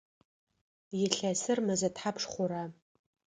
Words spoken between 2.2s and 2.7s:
хъура?